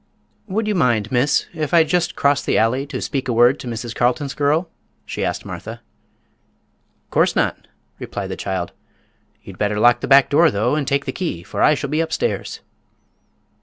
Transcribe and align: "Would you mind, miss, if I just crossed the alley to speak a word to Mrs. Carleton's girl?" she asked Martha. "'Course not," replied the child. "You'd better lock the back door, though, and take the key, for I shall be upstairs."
"Would 0.47 0.67
you 0.67 0.73
mind, 0.73 1.11
miss, 1.11 1.45
if 1.53 1.75
I 1.75 1.83
just 1.83 2.15
crossed 2.15 2.47
the 2.47 2.57
alley 2.57 2.87
to 2.87 3.03
speak 3.03 3.27
a 3.27 3.33
word 3.33 3.59
to 3.59 3.67
Mrs. 3.67 3.93
Carleton's 3.93 4.33
girl?" 4.33 4.67
she 5.05 5.23
asked 5.23 5.45
Martha. 5.45 5.79
"'Course 7.11 7.35
not," 7.35 7.67
replied 7.99 8.29
the 8.31 8.35
child. 8.35 8.71
"You'd 9.43 9.59
better 9.59 9.79
lock 9.79 9.99
the 10.01 10.07
back 10.07 10.31
door, 10.31 10.49
though, 10.49 10.73
and 10.73 10.87
take 10.87 11.05
the 11.05 11.11
key, 11.11 11.43
for 11.43 11.61
I 11.61 11.75
shall 11.75 11.91
be 11.91 12.01
upstairs." 12.01 12.61